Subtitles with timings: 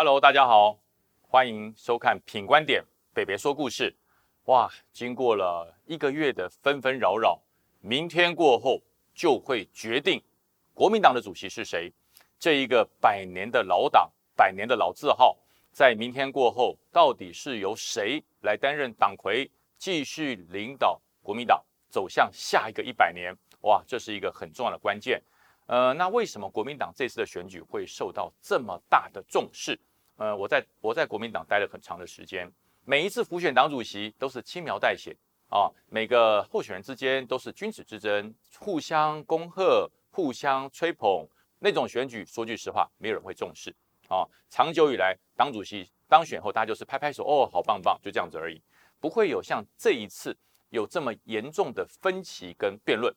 [0.00, 0.78] Hello，大家好，
[1.22, 2.80] 欢迎收看《品观点》，
[3.12, 3.92] 北北说故事。
[4.44, 7.42] 哇，经过了一个月的纷纷扰扰，
[7.80, 8.80] 明天过后
[9.12, 10.22] 就会决定
[10.72, 11.92] 国民党的主席是谁。
[12.38, 15.36] 这一个百年的老党，百年的老字号，
[15.72, 23.36] 在明天过后，到底是由谁来担任党魁，继续领导国民党走向下一个一百年？
[23.62, 25.20] 哇，这是一个很重要的关键。
[25.66, 29.78] 呃，那为什么国民党这次的选举会受到这么大的重视？
[30.18, 32.52] 呃，我在我在国民党待了很长的时间，
[32.84, 35.16] 每一次辅选党主席都是轻描淡写
[35.48, 41.24] 啊，每个候选人之间都是君子之争，互相恭贺、互相吹捧
[41.60, 42.24] 那种选举。
[42.24, 43.72] 说句实话，没有人会重视
[44.08, 44.26] 啊。
[44.50, 48.60] 长久以来，党主席当选后，大家就是拍拍手，哦，好棒棒，就这样子而已，
[48.98, 50.36] 不会有像这一次
[50.70, 53.14] 有这么严重的分歧跟辩论。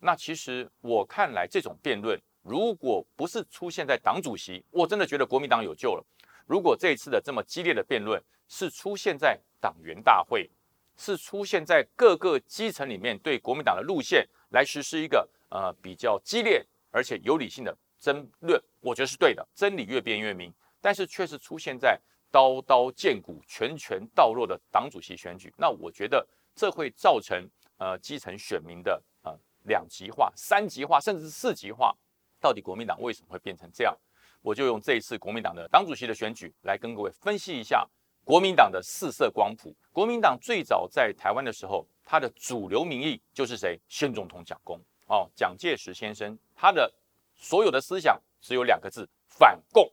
[0.00, 6.04] 那其实我看来，这种辩论如果不是出现在党主席，我真的觉得国民党有救了。
[6.46, 10.50] 如果这一次的这么激烈的辩论是出现在党员大会，
[10.96, 19.46] 是出现在各个基层里面对国民党的路线来实施一个呃比较激烈而且有理性的争论，我觉得是对的。
[19.54, 21.98] 真理越辩越明，但是却是出现在
[22.30, 27.48] 刀刀见骨、拳拳到肉的党主席选举，那我觉得这会造成
[27.78, 31.96] 呃基层选民的呃两极化、三极化，甚至是四极化。
[32.38, 33.96] 到底国民党为什么会变成这样？
[34.42, 37.88] 我就用这一次国民党的党主席的选举来跟各位分析一下
[38.24, 39.74] 国民党的四色光谱。
[39.92, 43.80] 国民党最早在台湾的时候，他的主流民意就是谁？
[43.88, 46.92] 宣总统蒋公哦，蒋介石先生，他的
[47.34, 49.90] 所有的思想只有两个字：反共。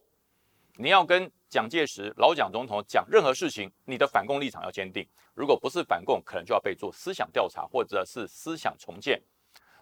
[0.75, 5.08] 你要跟蒋介石老蒋总统讲任何事情，你的反共立场要坚定。
[5.33, 9.22] 如果不是反共，可能就要被做思想调查或者是思想重建。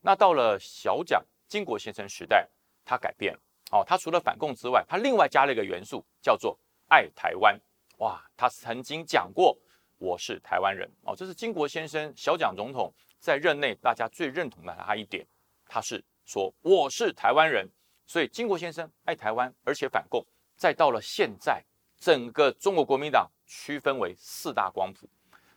[0.02, 2.48] 那到了小蒋经国先生时代，
[2.84, 3.40] 他改变了。
[3.72, 6.58] 哦，他除了反共之外，他另外加了一个元素，叫做
[6.88, 7.60] 爱台湾。
[7.98, 9.58] 哇，他曾经讲过
[9.98, 10.90] 我是台湾人。
[11.04, 15.28] 哦，这是金国先生小蒋总统在任内大家最认同的他一点，
[15.68, 17.68] 他是说我是台湾人。
[18.06, 20.26] 所以金国先生爱台湾，而且反共。
[20.56, 21.62] 再到了现在，
[22.00, 25.10] 整个中国国民党区分为四大光谱。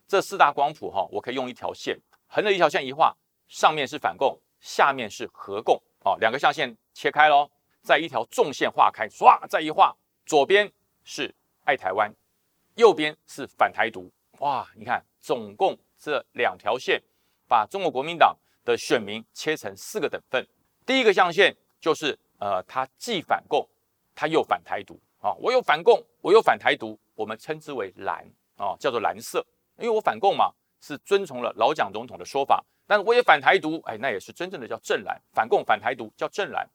[0.09, 3.17] 这四大光谱哈，我可以用一条线横着一条线一画，
[3.47, 5.81] 上面是反共，下面是合共。
[6.05, 7.49] 哦，两个象限切开喽。
[7.83, 9.95] 在一条纵线画开，唰，再一画，
[10.27, 10.71] 左边
[11.05, 12.13] 是爱台湾，
[12.75, 14.11] 右边是反台独。
[14.39, 17.03] 哇，你看，总共这两条线，
[17.49, 20.47] 把中国国民党的选民切成四个等份。
[20.87, 23.67] 第一个象限就是，呃，他既反共，
[24.15, 25.33] 他又反台独啊。
[25.35, 28.27] 我有反共，我有反台独，我们称之为蓝
[28.57, 29.45] 啊，叫做蓝色。
[29.79, 35.21] 因为我反共嘛，是遵从了老蒋总统的说法，但是我也反台独，哎，那也是真正的叫正蓝。
[35.33, 36.69] 反共反台独叫正蓝。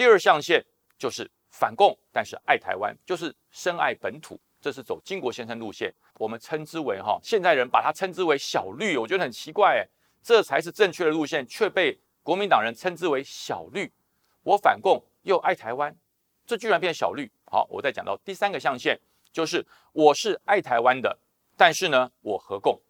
[0.00, 0.64] 第二象限
[0.96, 5.92] 就是反共，但是爱台湾，就是深爱本土，这是走金国先生路线。
[6.14, 9.86] 我们称之为哈，现代人把它称之为小绿，我觉得很奇怪哎，
[10.22, 13.92] 这才是正确的路线，却被国民党人称之为小绿。
[14.42, 15.94] 我反共又爱台湾，
[16.46, 17.30] 这居然变小绿。
[17.44, 18.98] 好，我再讲到第三个象限，
[19.30, 19.62] 就是
[19.92, 21.14] 我是爱台湾的，
[21.58, 22.80] 但是呢，我合共。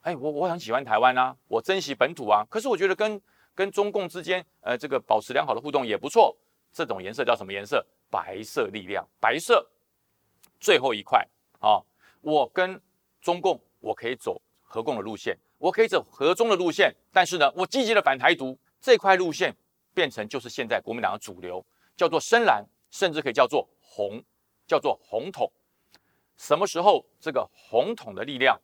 [0.00, 3.22] 哎，我我很喜欢台湾啊，我珍惜本土啊，可是我觉得跟
[3.54, 6.36] 跟中共之间，呃，这个保持良好的互动也不错。
[6.72, 7.84] 这种颜色叫什么颜色？
[8.10, 9.68] 白色力量，白色。
[10.58, 11.26] 最后一块
[11.60, 11.80] 啊，
[12.20, 12.80] 我跟
[13.20, 19.54] 中共，我可以走合共的路线，我可以走合中的路线，但是呢，我积极的反台独这块路线，
[19.92, 21.64] 变成就是现在国民党的主流，
[21.96, 24.24] 叫做深蓝，甚至可以叫做红，
[24.66, 25.52] 叫做红统。
[26.36, 28.58] 什么时候这个红统的力量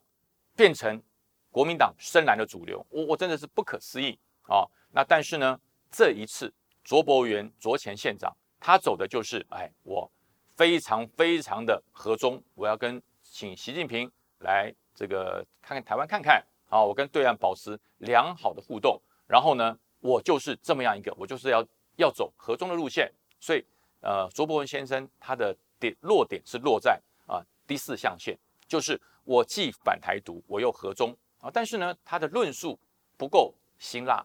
[0.56, 1.02] 变成
[1.50, 2.84] 国民党深蓝的主流？
[2.88, 4.66] 我我真的是不可思议啊！
[4.90, 5.60] 那但是呢，
[5.90, 6.52] 这一次。
[6.84, 8.30] 卓博元、卓前县长，
[8.60, 10.08] 他走的就是，哎，我
[10.54, 21.66] 非常非常的和中，我要跟请习近平来这个看看台湾看看，好，我跟对岸保持良好的互动，然后呢，我就是这么样一个，我就是要
[21.96, 23.10] 要走和中的路线，
[23.40, 23.64] 所以，
[24.00, 28.36] 呃，卓博文先生他的点落点是落在啊第四象限，
[28.68, 32.78] 就是我既反台独，我又和中啊，但是呢，他的论述
[33.16, 34.22] 不够辛辣，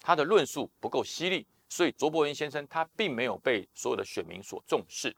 [0.00, 1.44] 他的论述不够犀利。
[1.68, 5.14] 所以卓伯文先生他并没有被所有的选民所重视。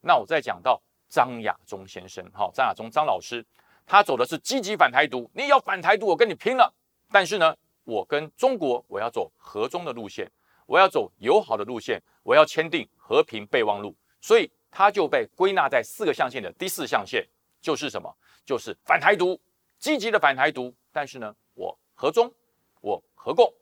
[0.00, 3.44] 那我再讲到张亚中先生，哈，张亚中张老师，
[3.86, 6.72] 他走的是积极反台独，你要反台独，我跟你拼了。
[7.10, 10.30] 但是呢，我跟中国我要走和中的路线，
[10.66, 13.96] 我要走友好的路线，我要签订和平备忘录。
[14.20, 17.26] 所以他就被归纳在四个象限的第四象限，
[17.60, 18.14] 就是什么？
[18.44, 19.40] 就是反台独，
[19.78, 20.74] 积极的反台独。
[20.92, 22.32] 但是呢，我和中，
[22.80, 23.52] 我和共。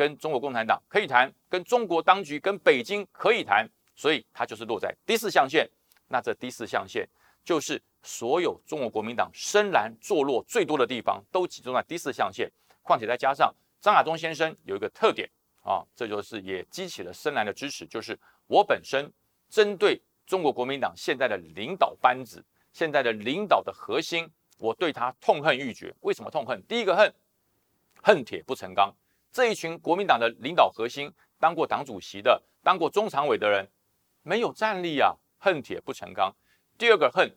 [0.00, 5.68] 跟中国共产党可以谈，跟中国当局、跟北京可以谈，所以它就是落在第四象限。
[6.08, 7.06] 那这第四象限
[7.44, 12.50] 就是所有中国国民党深蓝坐落最多的地方都集中在第四象限。
[12.80, 15.28] 况且再加上张亚中先生有一个特点
[15.62, 19.12] 啊，这就是也激起了深蓝的支持，就是我本身
[19.50, 22.42] 针对中国国民党现在的领导班子、
[22.72, 24.26] 现在的领导的核心，
[24.56, 25.94] 我对他痛恨欲绝。
[26.00, 26.62] 为什么痛恨？
[26.66, 27.12] 第一个恨，
[28.02, 28.90] 恨铁不成钢。
[29.32, 33.66] 这一群国民党的领导核心，当过党主席的、当过中常委的人，
[34.22, 36.34] 没有战力啊，恨铁不成钢。
[36.76, 37.30] 第二个恨，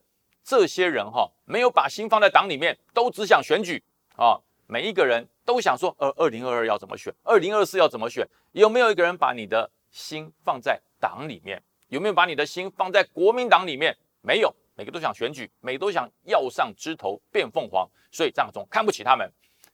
[0.44, 3.84] 这些人哈，没有把心放在党里面，都只想选举
[4.16, 4.40] 啊。
[4.66, 7.14] 每一个人都想说，呃，二零二二要怎么选？
[7.22, 8.28] 二零二四要怎么选？
[8.54, 11.62] 有没有一个人把你的心放在党里面？
[11.90, 13.96] 有没有把你的心放在国民党里面？
[14.22, 19.32] 没有，每个都想选举，每个都想要上枝头变凤凰，所以张总看不起他们。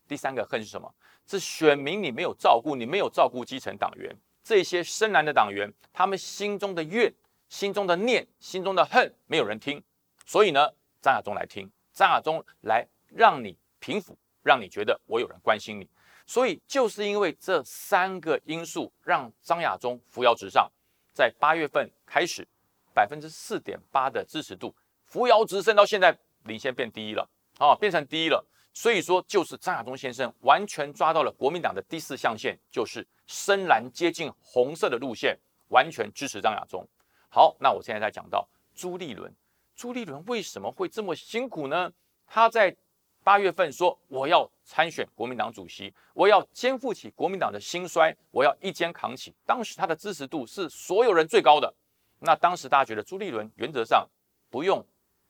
[0.10, 0.94] 第三个恨是什么？
[1.26, 4.14] 是选民你没有照顾，你没有照顾基层党员，
[4.44, 7.14] 这些深蓝的党员，他们心中的怨、
[7.48, 9.82] 心中的念、心中的恨，没有人听。
[10.26, 10.68] 所以呢，
[11.02, 14.18] 张亚中来听，张亚中来让你平复。
[14.42, 15.88] 让你觉得我有人关心你，
[16.26, 20.72] 所以就是因为这三个因素，让张亚中扶摇直上，
[21.14, 22.48] 在八月份开始，
[22.94, 24.74] 百分之四点八的支持度
[25.04, 27.30] 扶摇直升，到现在领先变第一了，
[27.60, 28.44] 啊，变成第一了。
[28.74, 35.38] 所以说，就是张亚中先生完全抓到了国民党的第四象限，就是深蓝接近红色的路线，
[35.70, 36.88] 完全支持张亚中。
[37.30, 39.34] 好，那我现在在讲到朱立伦，
[39.76, 41.92] 朱立伦为什么会这么辛苦呢？
[42.26, 42.76] 他在。
[43.22, 49.36] 八月份说我要参选国民党主席，我要肩负起国民党的兴衰，我要一肩扛起。
[49.46, 51.72] 当时他的支持度是所有人最高的。
[52.20, 54.08] 那当时大家觉得朱立伦原则上
[54.50, 54.84] 不用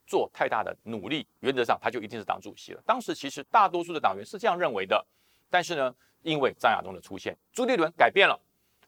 [0.10, 2.82] 做太大的努力，原则上他就一定是党主席了。
[2.84, 5.06] 当时其实大多数的党员是这样认为的。
[5.52, 8.40] 但是呢，因为张亚东的出现，朱立伦改变了。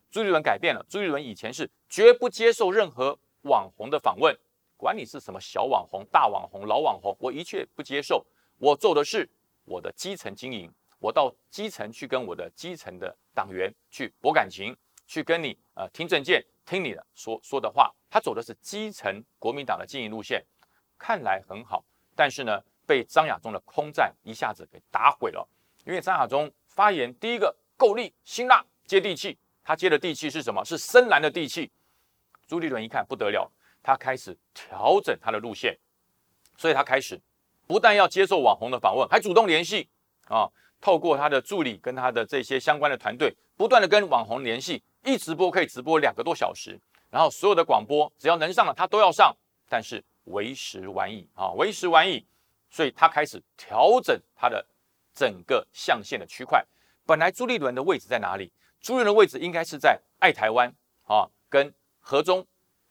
[0.09, 0.83] 朱立伦改变了。
[0.89, 4.35] 朱立伦以前是绝不接受任何网红的访问，
[4.75, 8.25] 管你是什么小网红、大网红、老网红，我一切不接受。
[8.57, 9.29] 我做的是
[9.63, 14.75] 我的基层经营，我到基层去跟我的基层的党员去博感情，
[15.05, 17.93] 去跟你呃听政见，听你的说说的话。
[18.09, 20.43] 他走的是基层国民党的经营路线，
[21.01, 21.83] 看来很好，
[22.15, 25.43] 但是呢，被张亚中的空战一下子给打毁了。
[25.83, 30.63] 因为张亚中发言第一个够力、辛辣、接地气，他接的地气是什么？
[30.63, 31.71] 是深蓝的地气。
[32.45, 33.51] 朱立伦一看不得了，
[33.81, 35.75] 他开始调整他的路线，
[36.55, 37.19] 所以他开始。
[37.65, 39.89] 不但要接受网红的访问，还主动联系
[40.27, 40.47] 啊，
[40.79, 49.35] 透过他的助理跟他的这些相关的团队，不断的跟网红联系，一直播可以直播两个多小时，然后所有的广播只要能上了他都要上，
[49.67, 52.25] 但是为时晚矣啊，为时晚矣，
[52.69, 54.65] 所以他开始调整他的
[55.13, 56.65] 整个象限的区块。
[57.05, 58.51] 本来朱立伦的位置在哪里？
[58.79, 60.73] 朱立伦的位置应该是在爱台湾
[61.05, 62.45] 啊，跟和中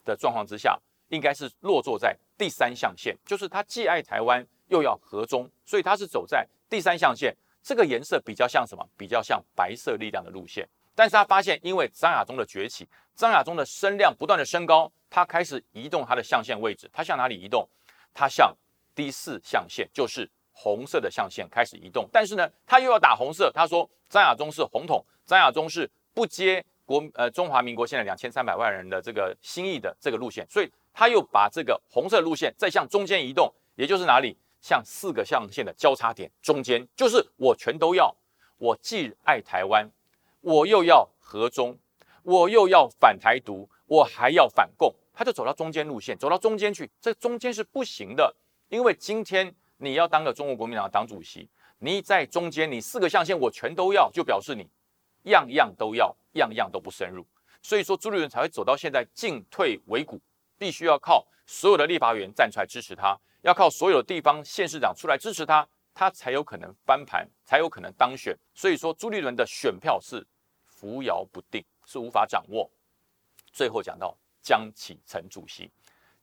[0.05, 0.79] 的状况之下，
[1.09, 4.47] 应该是落座在第三象限，就是他既爱台湾。
[4.71, 8.89] 又要合中，所以他是走在第三象限，这个颜色比较像什么？
[8.97, 10.65] 比较像白色力量的路线。
[11.01, 16.91] 但是他发现，因为张亚中的崛起，张亚中的声量不断的升高，他开始移动他的象限位置。
[16.93, 17.67] 他向哪里移动？
[18.13, 18.55] 他向
[18.95, 22.07] 第四象限，就是红色的象限开始移动。
[22.13, 23.51] 但是呢，他又要打红色。
[23.51, 34.37] 他说张亚中是红统，张亚中是不接国呃中华民国现在两千三百万人的这个心意的这个路线，所以他又把这个红色路线再向中间移动，也就是哪里？
[34.61, 38.15] 向四个象限的交叉点，中间就是我全都要。
[38.59, 39.91] 我既爱台湾，
[40.41, 41.79] 我又要和中，
[42.23, 44.95] 我又要反台独，我还要反共。
[45.13, 46.91] 他就走到中间路线，走到中间去。
[47.01, 48.35] 这中间是不行的，
[48.69, 54.67] 因为今天你要当个中国国民党的党主席，你在中间，你四个象限我全都要，就表示你
[55.25, 57.27] 样样都要，样样都不深入。
[57.61, 60.19] 所以说朱立伦才会走到现在进退维谷，
[60.57, 63.19] 必须要靠所有的立法员站出来支持他。
[63.43, 68.37] 要靠所有的地方县市长出来支持他，他才有可能翻盘，才有可能当选。
[68.55, 70.27] 所以说，朱立伦的选票是
[70.65, 72.71] 扶摇不定，是无法掌握。
[73.53, 75.71] 最后讲到江启臣主席，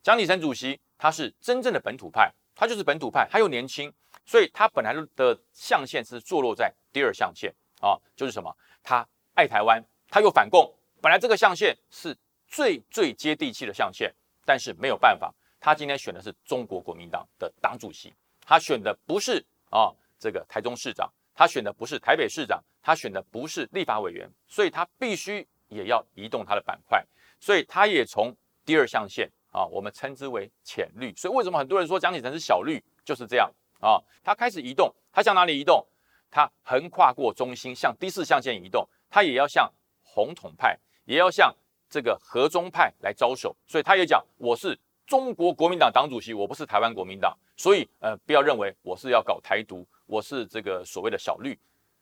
[0.02, 3.94] 江启臣主席他是真正的本土派，他就是本土派，他又年轻，
[4.26, 8.56] 所以他本来的象限是坐落在第二象限啊，就是什么？
[8.82, 10.74] 他爱台湾，他又反共。
[11.02, 14.12] 本来这个象限是最最接地气的象限，
[14.46, 15.32] 但是没有办法。
[15.60, 27.06] 他今天选的是中国国民党的党主席，他选的不是啊这个台中市长，他选的不是台北市长，他选的不是立法委员，所以他必须也要移动他的板块，
[27.40, 31.14] 所以他也从第二象限啊，我们称之为浅绿。
[31.16, 35.86] 所以为什么很多人说蒋启成是小绿，就是这样啊，他开始移动，他向哪里移动？
[36.30, 39.72] 他横跨过中心，向第四象限移动，他也要向
[40.02, 41.56] 红统派，也要向
[41.90, 44.78] 这个和中派来招手，所以他也讲我是。
[45.08, 51.58] 中国国民党党主席，我不是台湾国民党，所以呃，不要认为我是要搞台独，我是这个所谓的小绿，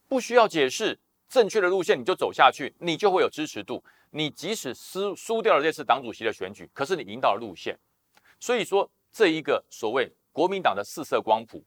[0.07, 3.83] 不需要解释，正确的路线你就走下去，你就会有支持度。
[4.09, 7.77] 你即使输输掉了这次党主席的选举，可是你引导了路线。
[8.39, 11.63] 所以说，这一个所谓国民党的四色光谱，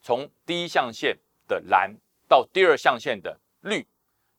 [0.00, 1.94] 从第一象限的蓝
[2.26, 3.86] 到第二象限的绿，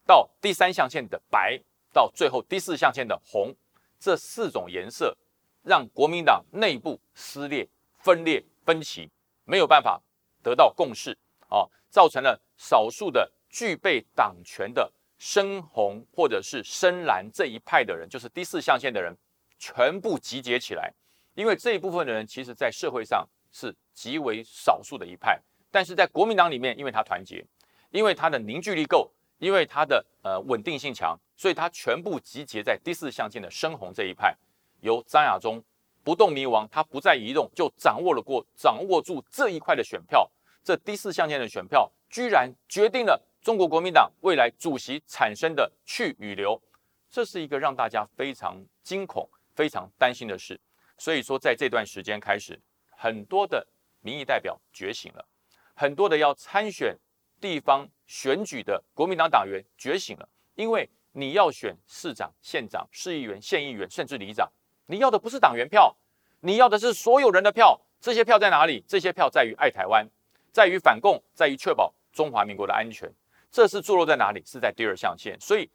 [0.04, 1.62] 到第三象限的白，
[1.94, 3.54] 到最后第四象限的红，
[4.00, 5.16] 这四种颜色
[5.64, 9.10] 让国民党内部撕裂、分裂、分歧，
[9.46, 10.02] 没有办法
[10.42, 19.16] 得到共识啊，造成了少数的具备党权的深红或者是深蓝这一派的人，就是第四象限的人，
[19.58, 20.94] 全部集结起来。
[21.36, 27.46] 因为这一部分的人，其实在社会上是极为少数的一派，但是在国民党里面，因为他团结，
[27.92, 34.36] 因为他的凝聚力够，因为他的呃稳定性强，所以他全部集结在第四象限的深红这一派，
[34.82, 35.64] 由张亚中
[36.04, 40.30] 不动迷王，他不再移动，就掌握了过掌握住这一块的选票，
[40.64, 46.62] 这第四象限的选票，居然决定了中国国民党未来主席产生的去与留，
[47.10, 50.60] 这是一个让大家非常惊恐、非常担心的事。
[50.98, 52.60] 所以说，在这段时间开始，
[52.90, 53.66] 很多的
[54.02, 55.26] 民意代表觉醒了，
[55.74, 56.98] 很多的要参选
[57.40, 60.28] 地方选举的国民党党员觉醒了。
[60.56, 64.52] 因为你要选市长、县长、市议员、县议员，甚至里长，
[64.90, 65.96] 你要的不是党员票，
[66.42, 67.80] 你要的是所有人的票。
[68.02, 68.84] 这些票在哪里？
[68.88, 70.08] 这些票在于爱台湾，
[70.52, 73.10] 在于反共，在于确保中华民国的安全。
[73.52, 74.44] 这是坐落在哪里？
[74.46, 75.40] 是在第二象限。
[75.40, 75.70] 所以，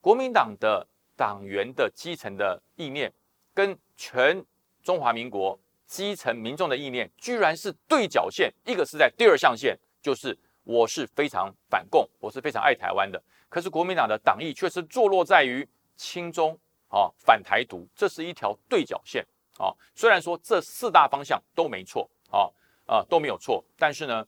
[0.00, 0.86] 国民党的
[1.16, 3.12] 党员的基层的意念
[3.52, 4.42] 跟全。
[4.82, 10.34] 中华民国基层民众的意念，居然是对角线，一个是在第二象限，就是
[10.64, 13.22] 我是非常反共，我是非常爱台湾的。
[13.50, 16.58] 可是国民党的党意却是坐落在于亲中
[16.90, 19.72] 啊，反台独，这是一条对角线啊。
[19.94, 22.50] 虽然说这四大方向都没错啊
[22.84, 24.26] 啊都没有错，但是呢，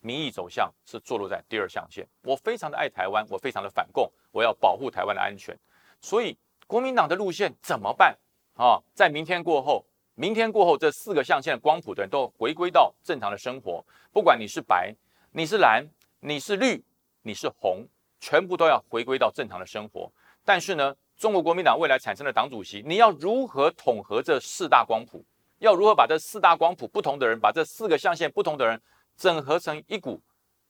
[0.00, 2.06] 民意走向是坐落在第二象限。
[2.22, 5.58] 我非常的爱台湾，我非常的反共，我要保护台湾的安全。
[6.00, 8.16] 所以国民党的路线怎么办？
[8.54, 13.84] 啊，在明天过后，明天过后，这四个象限的光谱的人都回归到正常的生活。
[14.12, 14.94] 不管你是白，
[15.30, 15.88] 你是蓝，
[16.20, 16.84] 你是绿，
[17.22, 17.86] 你是红，
[18.18, 20.12] 全部都要回归到正常的生活。
[20.44, 25.24] 但是呢，中国国民党未来产生的党主席，你要如何统合这四大光谱？
[25.58, 28.80] 要如何把这四大光谱不同的人，把这四个象限不同的人
[29.16, 30.22] 整合成一股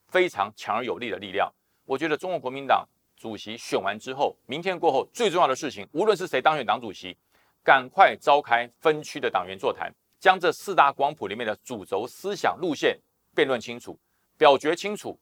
[0.08, 1.52] 非常强而有力的力量？
[1.84, 7.16] 我觉得中国国民党主席选完之后，明天过后最重要的事情，无论是谁当选党主席。
[7.62, 12.98] 赶快召开分区的党员座谈，将这四大光谱里面的主轴思想路线
[13.34, 13.98] 辩论清楚，
[14.38, 15.18] 表决清楚。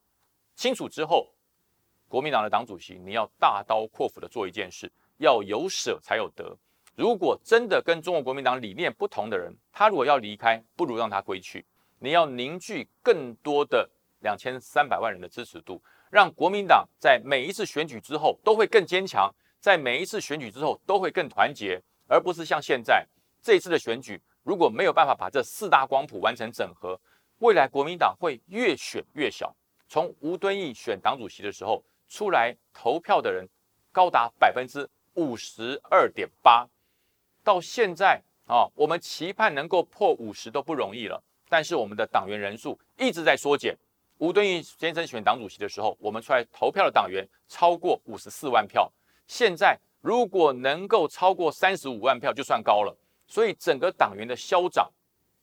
[0.55, 1.27] 清楚之后，
[2.07, 6.57] 国民党的党主席，你要大刀阔斧的做一件事，要有舍才有得。
[6.95, 11.65] 如果真的跟中国国民党理念不同的人，他如果要离开，不如让他归去。
[11.99, 13.89] 你要凝聚更多的
[14.21, 19.31] 两千三百万人的支持度，让国民党在每一次选举之后都会更坚强，
[19.61, 21.81] 在每一次选举之后都会更团结。
[22.09, 23.05] 而不是像现在
[23.43, 26.99] 这一次的选举，如果没有办法把这四大光谱完成整合，
[27.41, 29.55] 未来国民党会越选越小。
[29.89, 33.47] 从吴敦义选党主席的时候出来投票的人
[33.93, 36.67] 高达百分之五十二点八，
[37.45, 41.23] 到现在啊，我们期盼能够破五十都不容易了。
[41.49, 43.77] 但是我们的党员人数一直在缩减。
[44.19, 48.91] 吴敦义先生选党主席的时候，我们出来投票的党员超过五十四万票，
[49.27, 49.79] 现在。
[50.03, 52.97] 如果能够超过三十五万票，就算高了。
[53.27, 54.89] 所以整个党员的消长，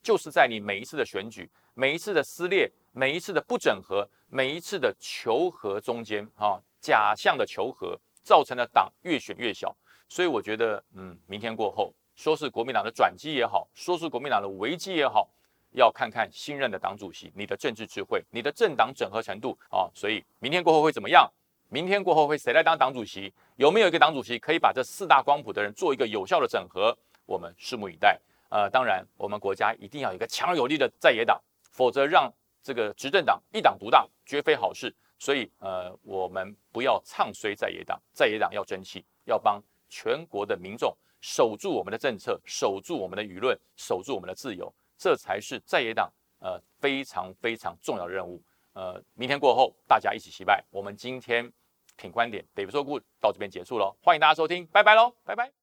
[0.01, 9.75] 就是在你每一次的选举、每一次的撕裂、每一次的不整合、每一次的求和中间，啊，假象的求和，造成了党越选越小。
[10.07, 15.29] 所以我觉得，嗯，明天过后，说是国民党的转机也好，说是国民党的危机也好，
[15.71, 19.89] 要看看新任的党主席，你的政治智慧，你的政党整合程度啊。
[19.93, 21.31] 所以明天过后会怎么样？
[21.69, 23.33] 明天过后会谁来当党主席？
[23.55, 26.95] 有没有一个党主席可以把这四大光谱的人做一个有效的整合？
[27.25, 28.19] 我们拭目以待。
[28.49, 34.93] 呃，当然，我们国家一定要有一个强有力的在野党，否则让这个执政党一党独大绝非好事。
[35.23, 48.41] 所以，呃，我们不要唱衰在野党，在野党要争气，要帮全国的民众守住我们的政策，守住我们的舆论，守住我们的自由，这才是在野党呃非常非常重要的任务。
[48.73, 50.61] 呃，明天过后，大家一起祈拜。
[50.69, 51.49] 我们今天。
[51.95, 55.62] 品观点，北北说故到这边结束喽，欢迎大家收听，拜拜喽，拜拜。